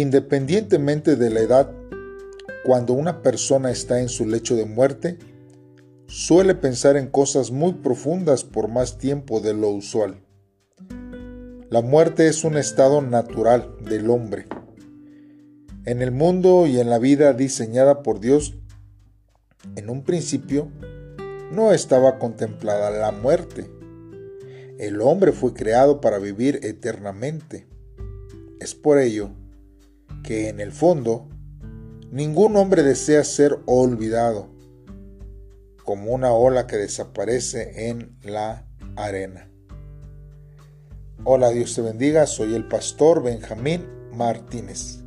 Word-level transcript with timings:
Independientemente 0.00 1.14
de 1.16 1.28
la 1.28 1.40
edad, 1.40 1.70
cuando 2.64 2.94
una 2.94 3.20
persona 3.20 3.70
está 3.70 4.00
en 4.00 4.08
su 4.08 4.26
lecho 4.26 4.56
de 4.56 4.64
muerte, 4.64 5.18
suele 6.06 6.54
pensar 6.54 6.96
en 6.96 7.08
cosas 7.08 7.50
muy 7.50 7.74
profundas 7.74 8.42
por 8.42 8.68
más 8.68 8.96
tiempo 8.96 9.40
de 9.40 9.52
lo 9.52 9.68
usual. 9.68 10.22
La 11.68 11.82
muerte 11.82 12.28
es 12.28 12.44
un 12.44 12.56
estado 12.56 13.02
natural 13.02 13.76
del 13.84 14.08
hombre. 14.08 14.46
En 15.84 16.00
el 16.00 16.12
mundo 16.12 16.66
y 16.66 16.80
en 16.80 16.88
la 16.88 16.98
vida 16.98 17.34
diseñada 17.34 18.02
por 18.02 18.20
Dios, 18.20 18.54
en 19.76 19.90
un 19.90 20.02
principio, 20.02 20.70
no 21.52 21.72
estaba 21.72 22.18
contemplada 22.18 22.88
la 22.88 23.12
muerte. 23.12 23.70
El 24.78 25.02
hombre 25.02 25.32
fue 25.32 25.52
creado 25.52 26.00
para 26.00 26.18
vivir 26.18 26.60
eternamente. 26.62 27.66
Es 28.60 28.74
por 28.74 28.98
ello 28.98 29.32
que 30.22 30.48
en 30.48 30.60
el 30.60 30.72
fondo, 30.72 31.28
ningún 32.10 32.56
hombre 32.56 32.82
desea 32.82 33.24
ser 33.24 33.58
olvidado, 33.66 34.48
como 35.84 36.12
una 36.12 36.32
ola 36.32 36.66
que 36.66 36.76
desaparece 36.76 37.88
en 37.88 38.16
la 38.22 38.66
arena. 38.96 39.50
Hola, 41.24 41.50
Dios 41.50 41.74
te 41.74 41.82
bendiga, 41.82 42.26
soy 42.26 42.54
el 42.54 42.66
pastor 42.66 43.22
Benjamín 43.22 43.86
Martínez. 44.12 45.00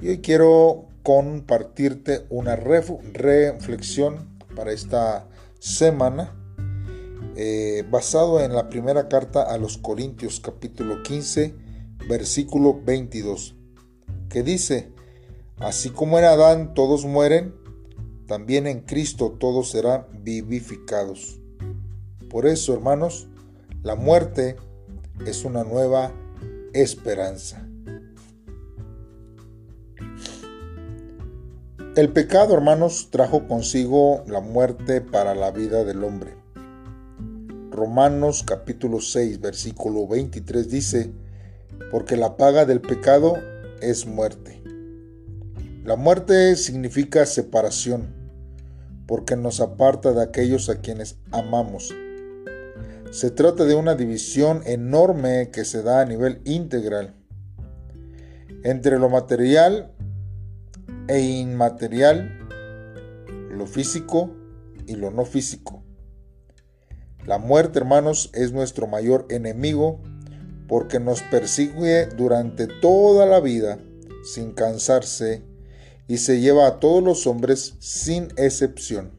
Y 0.00 0.08
hoy 0.08 0.18
quiero 0.18 0.88
compartirte 1.02 2.26
una 2.28 2.54
reflexión 2.54 4.38
para 4.54 4.72
esta 4.72 5.28
semana 5.58 6.34
eh, 7.34 7.84
basado 7.90 8.40
en 8.40 8.52
la 8.52 8.68
primera 8.68 9.08
carta 9.08 9.42
a 9.42 9.58
los 9.58 9.78
Corintios 9.78 10.40
capítulo 10.40 11.02
15 11.02 11.54
versículo 12.08 12.80
22 12.84 13.57
que 14.28 14.42
dice, 14.42 14.92
así 15.58 15.90
como 15.90 16.18
en 16.18 16.24
Adán 16.24 16.74
todos 16.74 17.04
mueren, 17.04 17.54
también 18.26 18.66
en 18.66 18.80
Cristo 18.80 19.36
todos 19.38 19.70
serán 19.70 20.06
vivificados. 20.22 21.40
Por 22.28 22.46
eso, 22.46 22.74
hermanos, 22.74 23.28
la 23.82 23.94
muerte 23.94 24.56
es 25.24 25.44
una 25.44 25.64
nueva 25.64 26.12
esperanza. 26.74 27.66
El 31.96 32.12
pecado, 32.12 32.54
hermanos, 32.54 33.08
trajo 33.10 33.48
consigo 33.48 34.22
la 34.28 34.40
muerte 34.40 35.00
para 35.00 35.34
la 35.34 35.50
vida 35.50 35.82
del 35.84 36.04
hombre. 36.04 36.34
Romanos 37.70 38.44
capítulo 38.46 39.00
6, 39.00 39.40
versículo 39.40 40.06
23 40.06 40.68
dice, 40.68 41.12
porque 41.90 42.16
la 42.16 42.36
paga 42.36 42.66
del 42.66 42.80
pecado 42.80 43.34
es 43.80 44.06
muerte. 44.06 44.62
La 45.84 45.96
muerte 45.96 46.56
significa 46.56 47.24
separación, 47.26 48.14
porque 49.06 49.36
nos 49.36 49.60
aparta 49.60 50.12
de 50.12 50.22
aquellos 50.22 50.68
a 50.68 50.80
quienes 50.80 51.16
amamos 51.30 51.92
se 53.10 53.30
trata 53.30 53.64
de 53.64 53.74
una 53.74 53.94
división 53.94 54.62
enorme 54.66 55.50
que 55.50 55.64
se 55.64 55.82
da 55.82 56.02
a 56.02 56.04
nivel 56.04 56.40
integral 56.44 57.14
entre 58.64 58.98
lo 58.98 59.08
material 59.08 59.92
e 61.06 61.20
inmaterial, 61.20 62.46
lo 63.50 63.66
físico 63.66 64.30
y 64.86 64.96
lo 64.96 65.10
no 65.10 65.24
físico. 65.24 65.82
La 67.24 67.38
muerte, 67.38 67.78
hermanos, 67.78 68.30
es 68.34 68.52
nuestro 68.52 68.86
mayor 68.86 69.26
enemigo 69.30 70.00
porque 70.68 71.00
nos 71.00 71.22
persigue 71.22 72.06
durante 72.06 72.66
toda 72.66 73.26
la 73.26 73.40
vida 73.40 73.78
sin 74.22 74.52
cansarse 74.52 75.42
y 76.06 76.18
se 76.18 76.40
lleva 76.40 76.66
a 76.66 76.78
todos 76.78 77.02
los 77.02 77.26
hombres 77.26 77.74
sin 77.80 78.28
excepción. 78.36 79.10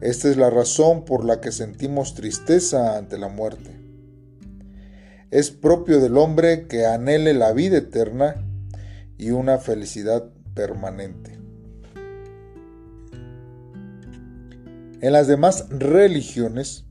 Esta 0.00 0.28
es 0.28 0.36
la 0.36 0.50
razón 0.50 1.04
por 1.04 1.24
la 1.24 1.40
que 1.40 1.52
sentimos 1.52 2.14
tristeza 2.14 2.98
ante 2.98 3.18
la 3.18 3.28
muerte. 3.28 3.70
Es 5.30 5.50
propio 5.50 6.00
del 6.00 6.16
hombre 6.16 6.66
que 6.68 6.86
anhele 6.86 7.34
la 7.34 7.52
vida 7.52 7.78
eterna 7.78 8.34
y 9.18 9.30
una 9.30 9.58
felicidad 9.58 10.30
permanente. 10.54 11.38
En 15.00 15.12
las 15.12 15.26
demás 15.26 15.66
religiones 15.70 16.83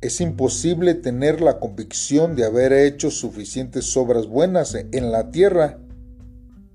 es 0.00 0.20
imposible 0.22 0.94
tener 0.94 1.42
la 1.42 1.58
convicción 1.58 2.34
de 2.34 2.44
haber 2.44 2.72
hecho 2.72 3.10
suficientes 3.10 3.94
obras 3.96 4.26
buenas 4.26 4.74
en 4.74 5.12
la 5.12 5.30
tierra 5.30 5.78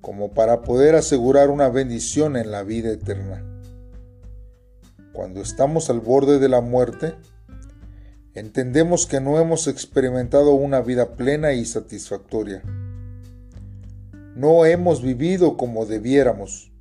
como 0.00 0.32
para 0.32 0.62
poder 0.62 0.96
asegurar 0.96 1.48
una 1.48 1.68
bendición 1.68 2.36
en 2.36 2.50
la 2.50 2.64
vida 2.64 2.90
eterna. 2.90 3.44
Cuando 5.12 5.40
estamos 5.40 5.88
al 5.88 6.00
borde 6.00 6.40
de 6.40 6.48
la 6.48 6.60
muerte, 6.60 7.14
entendemos 8.34 9.06
que 9.06 9.20
no 9.20 9.38
hemos 9.38 9.68
experimentado 9.68 10.54
una 10.54 10.80
vida 10.80 11.14
plena 11.14 11.52
y 11.52 11.64
satisfactoria. 11.64 12.62
No 14.34 14.64
hemos 14.64 15.00
vivido 15.00 15.56
como 15.56 15.86
debiéramos, 15.86 16.72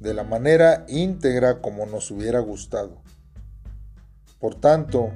de 0.00 0.14
la 0.14 0.24
manera 0.24 0.84
íntegra 0.88 1.60
como 1.60 1.86
nos 1.86 2.10
hubiera 2.10 2.40
gustado. 2.40 3.02
Por 4.40 4.56
tanto, 4.56 5.12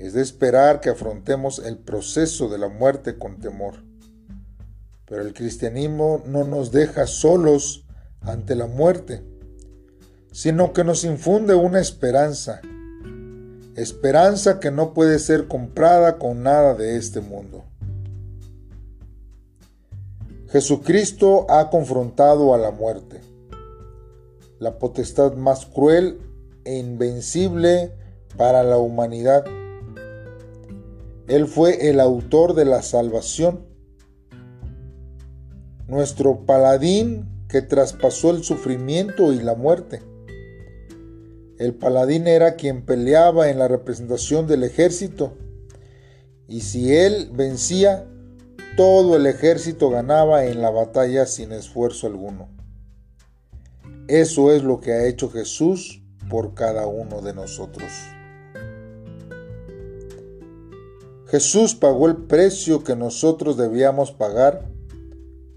es 0.00 0.14
de 0.14 0.22
esperar 0.22 0.80
que 0.80 0.90
afrontemos 0.90 1.60
el 1.60 1.78
proceso 1.78 2.48
de 2.48 2.58
la 2.58 2.68
muerte 2.68 3.16
con 3.18 3.38
temor. 3.38 3.84
Pero 5.06 5.22
el 5.22 5.34
cristianismo 5.34 6.22
no 6.26 6.44
nos 6.44 6.72
deja 6.72 7.06
solos 7.06 7.86
ante 8.22 8.54
la 8.54 8.66
muerte 8.66 9.22
sino 10.32 10.72
que 10.72 10.84
nos 10.84 11.04
infunde 11.04 11.54
una 11.54 11.80
esperanza, 11.80 12.60
esperanza 13.76 14.60
que 14.60 14.70
no 14.70 14.94
puede 14.94 15.18
ser 15.18 15.48
comprada 15.48 16.18
con 16.18 16.42
nada 16.42 16.74
de 16.74 16.96
este 16.96 17.20
mundo. 17.20 17.64
Jesucristo 20.48 21.46
ha 21.48 21.70
confrontado 21.70 22.54
a 22.54 22.58
la 22.58 22.70
muerte, 22.70 23.20
la 24.58 24.78
potestad 24.78 25.34
más 25.34 25.66
cruel 25.66 26.20
e 26.64 26.76
invencible 26.78 27.92
para 28.36 28.62
la 28.62 28.76
humanidad. 28.76 29.44
Él 31.30 31.46
fue 31.46 31.88
el 31.88 32.00
autor 32.00 32.54
de 32.54 32.64
la 32.64 32.82
salvación, 32.82 33.64
nuestro 35.86 36.44
paladín 36.44 37.46
que 37.48 37.62
traspasó 37.62 38.32
el 38.32 38.42
sufrimiento 38.42 39.32
y 39.32 39.38
la 39.38 39.54
muerte. 39.54 40.02
El 41.56 41.74
paladín 41.74 42.26
era 42.26 42.56
quien 42.56 42.84
peleaba 42.84 43.48
en 43.48 43.60
la 43.60 43.68
representación 43.68 44.48
del 44.48 44.64
ejército. 44.64 45.34
Y 46.48 46.62
si 46.62 46.96
él 46.96 47.30
vencía, 47.32 48.08
todo 48.76 49.14
el 49.14 49.24
ejército 49.26 49.88
ganaba 49.88 50.46
en 50.46 50.60
la 50.60 50.70
batalla 50.70 51.26
sin 51.26 51.52
esfuerzo 51.52 52.08
alguno. 52.08 52.48
Eso 54.08 54.50
es 54.50 54.64
lo 54.64 54.80
que 54.80 54.94
ha 54.94 55.06
hecho 55.06 55.30
Jesús 55.30 56.02
por 56.28 56.54
cada 56.54 56.88
uno 56.88 57.20
de 57.22 57.34
nosotros. 57.34 57.92
Jesús 61.30 61.74
pagó 61.74 62.08
el 62.08 62.16
precio 62.16 62.84
que 62.84 62.96
nosotros 62.96 63.56
debíamos 63.56 64.12
pagar 64.12 64.68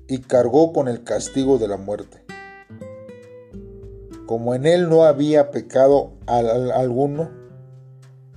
y 0.07 0.19
cargó 0.19 0.73
con 0.73 0.87
el 0.87 1.03
castigo 1.03 1.57
de 1.57 1.67
la 1.67 1.77
muerte 1.77 2.23
como 4.25 4.55
en 4.55 4.65
él 4.65 4.89
no 4.89 5.03
había 5.03 5.51
pecado 5.51 6.13
alguno, 6.25 7.29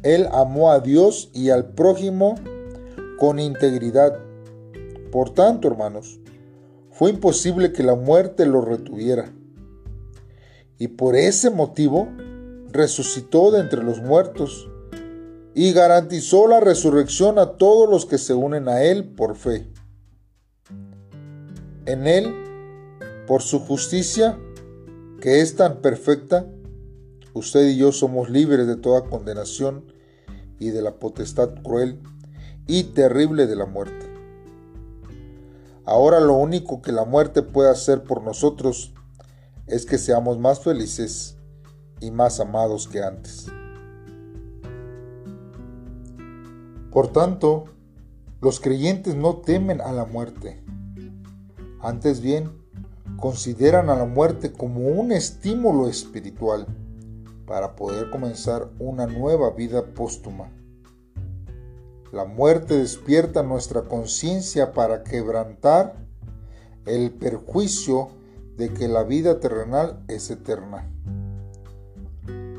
él 0.03 0.29
amó 0.33 0.71
a 0.71 0.81
Dios 0.81 1.31
y 1.33 1.51
al 1.51 1.71
prójimo 1.71 2.35
con 3.19 3.39
integridad. 3.39 4.19
Por 5.11 5.31
tanto, 5.33 5.69
hermanos, 5.69 6.21
fue 6.91 7.11
imposible 7.11 7.73
que 7.73 7.83
la 7.83 7.95
muerte 7.95 8.47
lo 8.47 8.61
retuviera. 8.61 9.33
Y 10.79 10.89
por 10.89 11.17
ese 11.17 11.51
motivo 11.51 12.09
resucitó 12.71 13.51
de 13.51 13.61
entre 13.61 13.83
los 13.83 14.03
muertos 14.03 14.69
y 15.59 15.73
garantizó 15.73 16.47
la 16.47 16.61
resurrección 16.61 17.39
a 17.39 17.53
todos 17.57 17.89
los 17.89 18.05
que 18.05 18.19
se 18.19 18.35
unen 18.35 18.69
a 18.69 18.83
Él 18.83 19.07
por 19.15 19.37
fe. 19.37 19.67
En 21.87 22.07
Él, 22.07 23.25
por 23.27 23.41
su 23.41 23.61
justicia, 23.61 24.39
que 25.19 25.41
es 25.41 25.57
tan 25.57 25.81
perfecta, 25.81 26.45
usted 27.33 27.69
y 27.69 27.79
yo 27.79 27.91
somos 27.93 28.29
libres 28.29 28.67
de 28.67 28.77
toda 28.77 29.05
condenación 29.05 29.91
y 30.59 30.69
de 30.69 30.83
la 30.83 30.97
potestad 30.97 31.55
cruel 31.63 32.03
y 32.67 32.85
terrible 32.93 33.47
de 33.47 33.57
la 33.57 33.65
muerte. 33.65 34.13
Ahora 35.87 36.21
lo 36.21 36.35
único 36.35 36.83
que 36.83 36.93
la 36.93 37.07
muerte 37.07 37.41
puede 37.41 37.71
hacer 37.71 38.03
por 38.03 38.23
nosotros 38.23 38.93
es 39.67 39.87
que 39.87 39.97
seamos 39.97 40.39
más 40.39 40.61
felices 40.61 41.39
y 42.03 42.11
más 42.11 42.41
amados 42.41 42.89
que 42.89 43.03
antes. 43.03 43.47
Por 46.97 47.09
tanto, 47.09 47.65
los 48.41 48.59
creyentes 48.59 49.17
no 49.17 49.37
temen 49.37 49.83
a 49.83 49.93
la 49.93 50.07
muerte. 50.07 50.65
Antes 51.79 52.23
bien, 52.23 52.51
consideran 53.19 53.91
a 53.91 53.97
la 53.97 54.07
muerte 54.07 54.51
como 54.51 54.81
un 54.89 55.13
estímulo 55.13 55.89
espiritual 55.89 56.67
para 57.47 57.77
poder 57.77 58.09
comenzar 58.09 58.71
una 58.79 59.07
nueva 59.07 59.51
vida 59.51 59.85
póstuma. 59.85 60.51
La 62.13 62.25
muerte 62.25 62.79
despierta 62.79 63.43
nuestra 63.43 63.83
conciencia 63.83 64.73
para 64.73 65.05
quebrantar 65.05 65.97
el 66.87 67.11
perjuicio 67.11 68.09
de 68.57 68.73
que 68.73 68.89
la 68.89 69.03
vida 69.03 69.39
terrenal 69.39 70.03
es 70.09 70.31
eterna. 70.31 70.91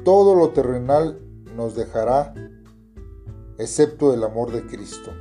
Todo 0.06 0.36
lo 0.36 0.50
terrenal 0.50 1.20
nos 1.56 1.74
dejará 1.74 2.36
excepto 3.58 4.14
el 4.14 4.24
amor 4.24 4.52
de 4.52 4.66
Cristo. 4.66 5.12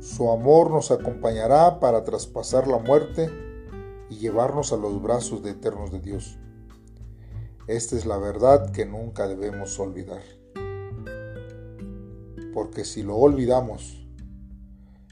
Su 0.00 0.30
amor 0.30 0.70
nos 0.70 0.90
acompañará 0.90 1.78
para 1.78 2.04
traspasar 2.04 2.66
la 2.66 2.78
muerte 2.78 3.30
y 4.08 4.16
llevarnos 4.16 4.72
a 4.72 4.76
los 4.76 5.00
brazos 5.02 5.42
de 5.42 5.50
eternos 5.50 5.92
de 5.92 6.00
Dios. 6.00 6.38
Esta 7.66 7.96
es 7.96 8.06
la 8.06 8.18
verdad 8.18 8.72
que 8.72 8.86
nunca 8.86 9.28
debemos 9.28 9.78
olvidar. 9.78 10.22
Porque 12.54 12.84
si 12.84 13.02
lo 13.02 13.16
olvidamos, 13.16 14.06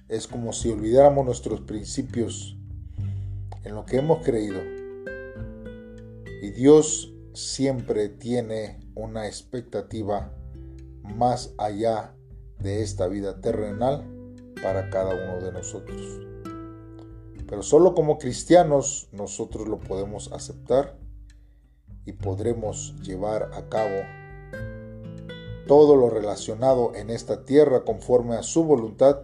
es 0.09 0.27
como 0.27 0.53
si 0.53 0.71
olvidáramos 0.71 1.27
nuestros 1.27 1.61
principios 1.61 2.57
en 3.63 3.75
lo 3.75 3.85
que 3.85 3.99
hemos 3.99 4.25
creído. 4.25 4.61
Y 6.43 6.51
Dios 6.51 7.13
siempre 7.35 8.09
tiene 8.09 8.81
una 8.95 9.27
expectativa 9.27 10.33
más 11.17 11.55
allá 11.59 12.15
de 12.59 12.83
esta 12.83 13.09
vida 13.09 13.41
terrenal 13.41 14.05
para 14.63 14.91
cada 14.91 15.15
uno 15.15 15.45
de 15.45 15.53
nosotros. 15.53 16.01
Pero 17.47 17.63
solo 17.63 17.95
como 17.95 18.19
cristianos 18.19 19.09
nosotros 19.13 19.69
lo 19.69 19.79
podemos 19.79 20.33
aceptar 20.33 20.99
y 22.05 22.13
podremos 22.13 22.95
llevar 23.03 23.51
a 23.55 23.69
cabo 23.69 23.97
todo 25.67 25.97
lo 25.97 26.11
relacionado 26.11 26.95
en 26.95 27.11
esta 27.11 27.45
tierra 27.45 27.85
conforme 27.85 28.37
a 28.37 28.43
su 28.43 28.65
voluntad 28.65 29.23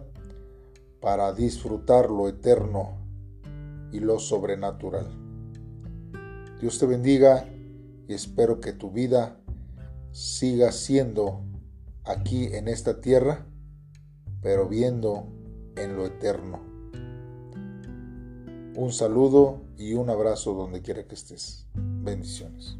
para 1.01 1.33
disfrutar 1.33 2.09
lo 2.09 2.27
eterno 2.27 2.97
y 3.91 3.99
lo 3.99 4.19
sobrenatural. 4.19 5.07
Dios 6.61 6.79
te 6.79 6.85
bendiga 6.85 7.45
y 8.07 8.13
espero 8.13 8.59
que 8.59 8.73
tu 8.73 8.91
vida 8.91 9.37
siga 10.11 10.71
siendo 10.71 11.41
aquí 12.05 12.45
en 12.53 12.67
esta 12.67 13.01
tierra, 13.01 13.45
pero 14.41 14.67
viendo 14.67 15.27
en 15.75 15.95
lo 15.95 16.05
eterno. 16.05 16.59
Un 18.75 18.91
saludo 18.91 19.61
y 19.77 19.93
un 19.93 20.09
abrazo 20.09 20.53
donde 20.53 20.81
quiera 20.81 21.07
que 21.07 21.15
estés. 21.15 21.67
Bendiciones. 21.73 22.77